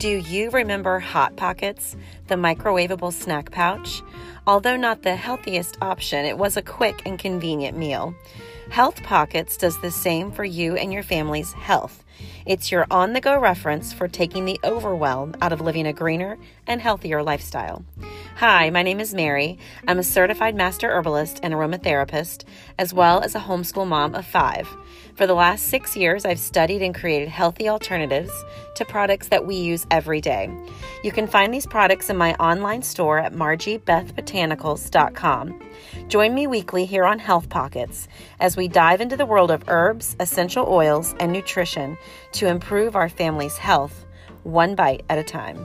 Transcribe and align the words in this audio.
Do 0.00 0.16
you 0.16 0.48
remember 0.48 0.98
Hot 0.98 1.36
Pockets, 1.36 1.94
the 2.28 2.34
microwavable 2.34 3.12
snack 3.12 3.50
pouch? 3.50 4.00
Although 4.46 4.78
not 4.78 5.02
the 5.02 5.14
healthiest 5.14 5.76
option, 5.82 6.24
it 6.24 6.38
was 6.38 6.56
a 6.56 6.62
quick 6.62 7.02
and 7.04 7.18
convenient 7.18 7.76
meal. 7.76 8.14
Health 8.70 9.02
Pockets 9.02 9.58
does 9.58 9.78
the 9.82 9.90
same 9.90 10.32
for 10.32 10.42
you 10.42 10.74
and 10.74 10.90
your 10.90 11.02
family's 11.02 11.52
health. 11.52 12.02
It's 12.46 12.72
your 12.72 12.86
on 12.90 13.12
the 13.12 13.20
go 13.20 13.38
reference 13.38 13.92
for 13.92 14.08
taking 14.08 14.46
the 14.46 14.58
overwhelm 14.64 15.34
out 15.42 15.52
of 15.52 15.60
living 15.60 15.86
a 15.86 15.92
greener 15.92 16.38
and 16.66 16.80
healthier 16.80 17.22
lifestyle. 17.22 17.84
Hi, 18.40 18.70
my 18.70 18.82
name 18.82 19.00
is 19.00 19.12
Mary. 19.12 19.58
I'm 19.86 19.98
a 19.98 20.02
certified 20.02 20.54
master 20.54 20.90
herbalist 20.90 21.40
and 21.42 21.52
aromatherapist, 21.52 22.44
as 22.78 22.94
well 22.94 23.20
as 23.20 23.34
a 23.34 23.38
homeschool 23.38 23.86
mom 23.86 24.14
of 24.14 24.24
five. 24.24 24.66
For 25.14 25.26
the 25.26 25.34
last 25.34 25.66
six 25.66 25.94
years, 25.94 26.24
I've 26.24 26.38
studied 26.38 26.80
and 26.80 26.94
created 26.94 27.28
healthy 27.28 27.68
alternatives 27.68 28.32
to 28.76 28.86
products 28.86 29.28
that 29.28 29.44
we 29.44 29.56
use 29.56 29.86
every 29.90 30.22
day. 30.22 30.50
You 31.04 31.12
can 31.12 31.26
find 31.26 31.52
these 31.52 31.66
products 31.66 32.08
in 32.08 32.16
my 32.16 32.32
online 32.36 32.80
store 32.80 33.18
at 33.18 33.34
margiebethbotanicals.com. 33.34 35.62
Join 36.08 36.34
me 36.34 36.46
weekly 36.46 36.86
here 36.86 37.04
on 37.04 37.18
Health 37.18 37.50
Pockets 37.50 38.08
as 38.40 38.56
we 38.56 38.68
dive 38.68 39.02
into 39.02 39.18
the 39.18 39.26
world 39.26 39.50
of 39.50 39.68
herbs, 39.68 40.16
essential 40.18 40.64
oils, 40.66 41.14
and 41.20 41.30
nutrition 41.30 41.98
to 42.32 42.48
improve 42.48 42.96
our 42.96 43.10
family's 43.10 43.58
health, 43.58 44.06
one 44.44 44.74
bite 44.74 45.02
at 45.10 45.18
a 45.18 45.22
time. 45.22 45.62